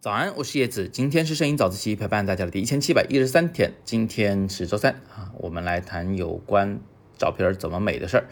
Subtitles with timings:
[0.00, 6.78] 早安，我是叶子，今天是摄影早自习陪伴大家的第一千七百一十三天，今天是周三啊，我们来谈有关
[7.18, 8.28] 照片怎么美的事儿。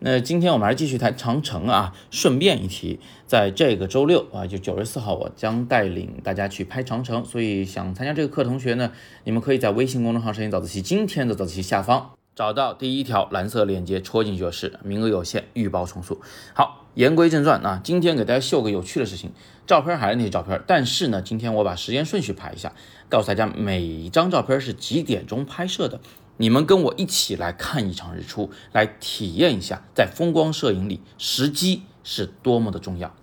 [0.00, 1.96] 那今天我们还是继续谈长城啊。
[2.10, 7.24] 顺便一提，在这个周六啊，就九月四号，我将带领大家去拍长城。
[7.24, 8.92] 所以想参加这个课的同学呢，
[9.24, 14.80] 你们可以在微信公众号“摄影早自习”今天的早自习下方找到第一条蓝色链接，戳进去就是。
[14.82, 16.20] 名额有限，预报重塑。
[16.52, 19.30] 好，言归正传啊，今天给大家秀个有趣的事情。
[19.68, 22.72] 照片还是那些照片，但是呢，今天我把时间顺序排一下，
[23.08, 26.00] 告诉大家每一张照片是几点钟拍摄的。
[26.36, 33.14] 你们跟我一起来看一场日出，来体验一下在风光摄影里时机是多么的重要。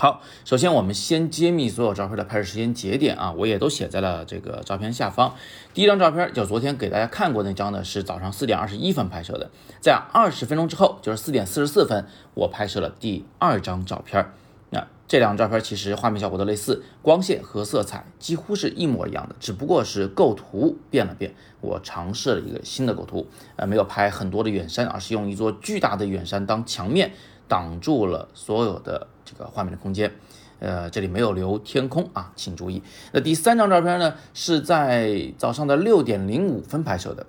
[0.00, 5.34] 好，首先我们先揭秘所有照片的拍摄时间节点啊，我也都写在了这个照片下方。
[5.74, 14.24] 第一张照片就昨天给大家看过那张呢，是早上四点二十一分拍摄的，在二十分钟之后，就是四点四十四分，我拍摄了第二张照片。
[14.70, 21.34] 那这两张照片其实画面效果都类似，光线和色彩几乎是一模一样的，只不过是构图变了变。
[21.60, 23.26] 我尝试了一个新的构图，
[23.56, 27.10] 呃，没有拍很多的远山，而是用一座巨大的远山当墙面，
[27.48, 30.12] 挡住了所有的这个画面的空间。
[30.60, 32.82] 呃，这里没有留天空啊，请注意。
[33.12, 37.26] 那第三张照片呢，是在早上的六点零五分拍摄的，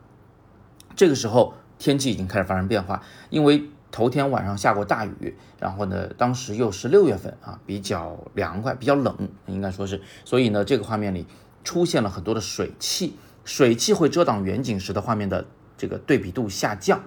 [0.95, 3.69] 这个时候天气已经开始发生变化，因为。
[3.91, 11.25] 头天晚上下过大雨，然后呢，当时又是六月份啊，比较凉快，比较冷，应该说是，所以呢，这个画面里
[11.63, 15.44] 出现了很多的水汽，水汽会遮挡远景时的画面的
[15.75, 17.02] 这个对比度下降，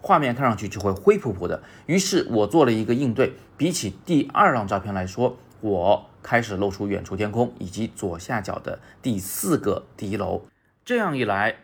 [0.00, 1.62] 画面看上去就会灰扑扑的。
[1.86, 10.42] 于是我做了一个应对，比起第二张照片来说，我开始露出远处天空以及左下角的第四个敌楼，
[10.84, 11.56] 这样一来，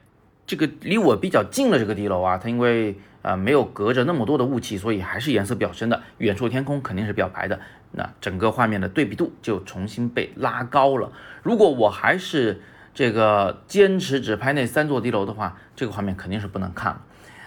[0.47, 2.97] 这个离我比较近的这个敌楼啊，它因为。
[3.25, 6.03] 呃，没有隔着那么多的雾气，所以还是颜色比较深的。
[6.19, 7.59] 远处天空肯定是比较白的，
[7.93, 11.11] 那整个画面的对比度就重新被拉高了。
[11.43, 12.61] 如果我还是
[12.93, 17.01] 这个坚持只拍那三座敌楼的话，这个画面肯定是不能看了。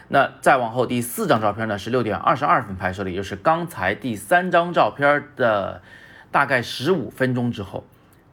[0.09, 5.81] 那再往后第四张照片呢，是六点二十二分拍摄的，也就是刚才第三张照片的
[6.31, 7.85] 大概十五分钟之后，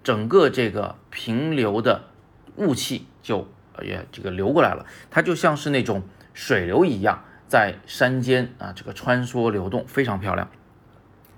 [0.02, 2.04] 整个这个平流的
[2.56, 3.48] 雾气就
[3.82, 6.02] 也这个流过来了，它就像是那种
[6.32, 7.24] 水流一样。
[7.46, 10.48] 在山间啊，这个穿梭流动非常漂亮。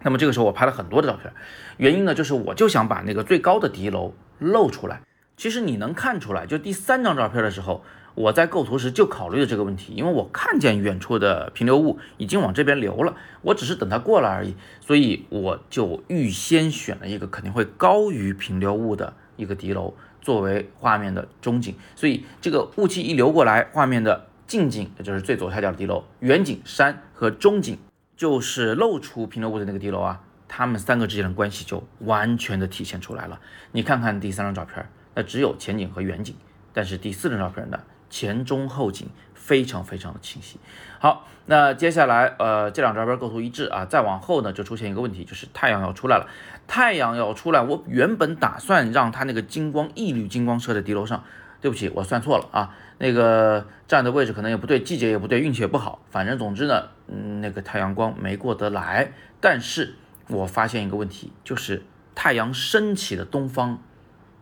[0.03, 1.30] 那么这个时候我拍了很多的照片，
[1.76, 5.03] 原因呢就是我就想把那个最高的敌楼露出来。
[5.36, 7.84] 其实你能看出来，就第三张照片的时候，
[8.16, 21.77] 我在构图时就考虑了这个问题，因为我看见远处的平流物已经往这边流了，我只是等它过来而已，所以我就预先选了一个肯定会高于平流物的一个敌楼作为画面的中景。
[21.94, 24.27] 所以这个雾气一流过来，画面的。
[24.47, 27.77] 近景，也就是最左下角的敌楼；远景山和中景，
[28.16, 30.22] 就是露出平流物的那个敌楼啊。
[30.47, 33.41] 它们三个之间的关系就完全的体现出来了。
[33.72, 36.37] 你看看第三张照片，那只有前景和远景，
[36.72, 37.81] 但是第四张照片呢，
[38.11, 40.59] 前中后景非常非常的清晰。
[40.99, 43.84] 好，那接下来，呃，这两张照片构图一致啊。
[43.84, 46.28] 再往后呢，就出现一个问题，就是太阳要出来了。
[46.66, 51.22] 太阳要出来，我原本打算让它那个金光一缕金光射在敌楼上。
[51.59, 59.11] 对不起，我算错了啊，那个站的位置可能也不对，季节也不对，运气也不好，反正总之呢，嗯，那个太阳光没过得来。
[59.41, 59.95] 但是
[60.28, 61.83] 我发现一个问题，就是
[62.15, 63.78] 太阳升起的东方，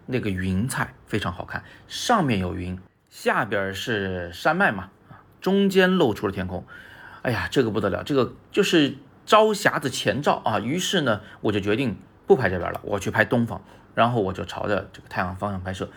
[0.07, 2.79] 那个云彩非常好看，上面有云，
[3.15, 4.91] 下边是山脉嘛，
[5.41, 6.67] 中间露出了天空，
[7.23, 10.59] 哎呀，这个不得了，这个就是朝霞的前兆啊。
[10.59, 13.63] 于是呢，我就决定不拍这边了，我去拍东方，
[13.95, 15.89] 然后我就朝着这个太阳方向拍摄。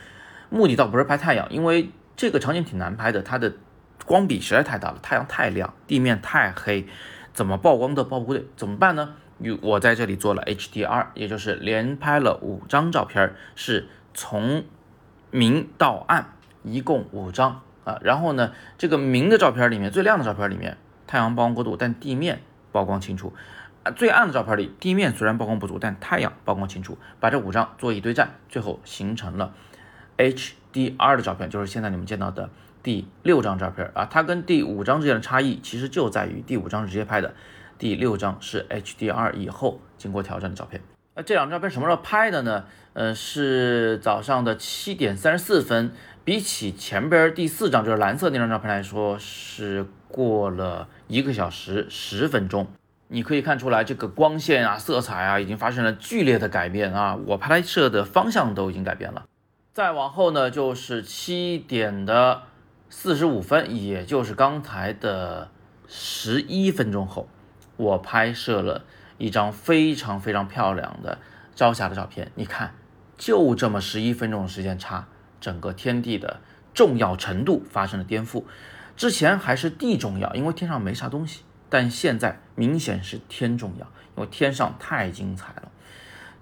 [0.49, 3.51] 目的倒不是拍太阳，因为这个场景挺难拍的，它的
[4.05, 6.85] 光比实在太大了，太阳太亮，地面太黑，
[7.33, 9.15] 怎么曝光都曝不对，怎么办呢？
[9.63, 14.63] 我在这里做了 HDR，也就是连拍了五张照片，是从
[15.31, 16.36] 明到暗，
[16.71, 17.99] 一共五张啊。
[18.01, 22.41] 然后呢，这个明的照片里面最亮的照片里面，太阳曝光过度，但地面
[22.71, 23.33] 曝光清楚
[23.83, 23.91] 啊。
[23.91, 26.97] 最暗的照片里，地面虽然曝光不足，但太阳曝光清楚。
[27.19, 29.53] 把这五张做一堆战，最后形成了。
[30.17, 32.49] HDR 的照片就是现在你们见到的
[32.81, 37.33] 第六张照片啊，它跟第五张之间的差异其实就在于第五张是直接拍的，
[37.77, 40.81] 第六张是 HDR 以后经过调整的照片。
[41.17, 42.65] 那这两张照片什么时候拍的呢？
[42.93, 45.91] 呃，是早上的七点三十四分，
[46.23, 52.67] 比起前边第四张就是蓝色那张照片来说，是过了一个小时十分钟。
[53.07, 59.25] 你可以看出来，这个光线啊、色彩啊，已经发生了剧烈的改变啊，我拍摄的方向都已经改变了。
[59.73, 62.43] 再往后呢，就是七点的
[62.91, 65.49] 四十五分，也就是刚才的
[65.87, 67.27] 十一分钟后，
[67.77, 68.83] 我拍摄了
[69.17, 71.17] 一张非常非常漂亮的
[71.55, 72.31] 朝霞的照片。
[72.35, 72.73] 你看，
[73.17, 75.07] 就这么十一分钟的时间差，
[75.39, 76.41] 整个天地的
[76.73, 78.43] 重要程度发生了颠覆。
[78.95, 83.85] 之前还是地重要，因为天上没啥东西，但现在明显是天重要，
[84.15, 85.71] 因为天上太精彩了。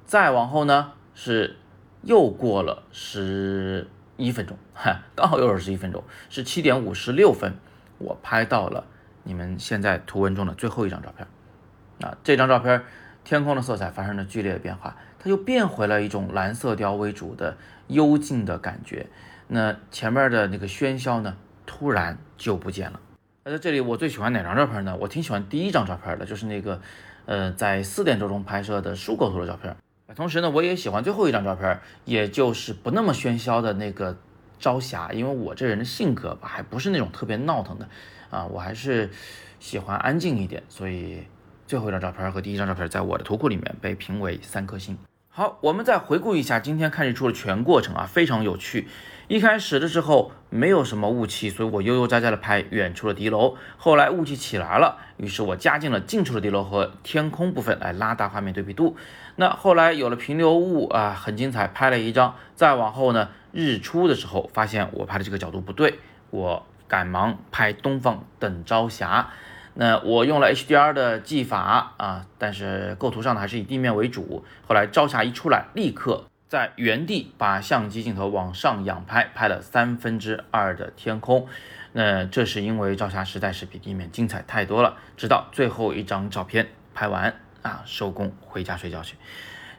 [0.05, 1.57] 再往后呢，是
[2.01, 3.87] 又过了十
[4.17, 7.55] 一分钟，哈，刚好又是十一分钟，是七点五十六分，
[7.97, 8.85] 我拍到了。
[9.23, 11.27] 你们现在图文中的最后一张照片，
[12.01, 12.83] 啊，这张照片
[13.23, 17.57] 天空的色彩发生了剧烈的变化，它又变回了一种蓝色调为主的
[17.87, 19.07] 幽静的感觉。
[19.47, 22.99] 那前面的那个喧嚣呢，突然就不见了。
[23.43, 24.97] 那在这里，我最喜欢哪张照片呢？
[24.99, 26.81] 我挺喜欢第一张照片的，就是那个，
[27.25, 29.75] 呃，在四点钟拍摄的树构图的照片。
[30.15, 34.17] 同时呢，我也喜欢最后一张照片，也就是不那么喧嚣的那个
[34.59, 37.87] 朝霞，因为我这人的性格吧，还不是那种特别闹腾的。
[38.31, 39.11] 啊，我还是
[39.59, 41.23] 喜欢安静一点，所以
[41.67, 44.97] 最后一张照片和第一张照片在我的图库里面被评为三颗星。
[45.29, 48.87] 好，我们再回顾一下今天看日出的全过程啊，非常有趣。
[49.27, 53.55] 一开始的时候没有什么雾气，所以我悠悠哉哉的拍远处的敌楼。
[53.77, 58.95] 后来雾气起来了，于是我加进了近处的敌楼和天空部分来拉大画面对比度。
[59.35, 62.35] 那后来有了平流雾啊，很精彩，拍了一张。
[62.55, 66.65] 再往后呢，日出的时候发现我拍的这个角度不对，我。
[66.87, 69.31] 赶忙拍东方等朝霞，
[69.77, 74.43] 那我用了 HDR 的技法啊，但是构图上呢还是以地面为主。
[74.67, 81.47] 后来朝霞一出来，立刻在原地把相机镜头往上仰拍，拍了三分之二的天空。
[81.91, 84.97] 那这是因为朝霞实在是比地面精彩太多了。
[85.17, 89.17] 直到最后一张照片拍完啊，收工回家睡觉去。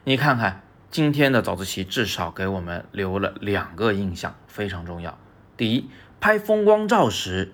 [0.03, 0.61] 你看看
[0.91, 5.17] 今天的早自习，至少给我们留了两个印象，非常重要。
[5.57, 5.89] 第一。
[6.19, 7.53] 拍风光照时，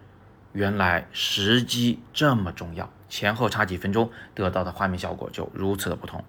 [0.54, 6.24] 原来时机这么重要，前后差几分钟，得到的画面效果就如此的不同。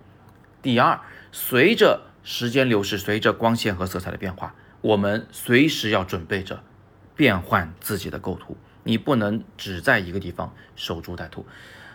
[0.60, 0.98] 第二，
[1.30, 6.62] 随着时间流逝，随着光线和色彩的变化，我们随时要准备着
[7.14, 11.46] 变换自己的构图，你不能只在一个地方守株待兔。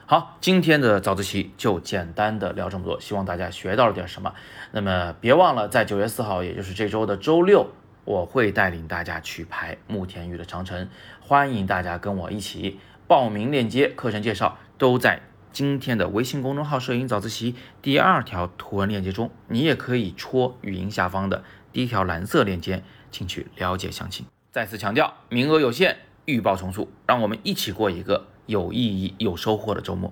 [0.06, 4.34] 好，今天的早自习就简单的聊这么多，希望大家学到了点什么。
[4.72, 7.72] 那么别忘了，在九月四号，也就是这周的周六。
[8.10, 10.90] 我会带领大家去拍慕田峪的长城，
[11.22, 15.22] 欢迎大家跟我一起报名链接、课程介绍都在
[15.52, 17.54] 今天的微信公众号“摄影早自习”
[17.84, 24.26] 第二条图文链接中，你也可以戳语音下方的第一条蓝色链接进去了解详情。
[24.52, 30.12] 再次强调，名额有限，预报从速，让我们一起过一个有意义、有收获的周末。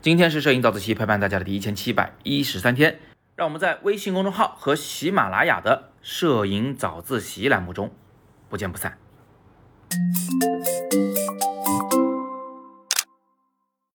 [0.00, 2.98] 今天是摄影早自习陪伴大家的第一千七百一十三天。
[3.34, 7.90] 让我们在微信公众号和喜马拉雅的摄影早自习栏目中
[8.48, 8.96] 不见不散。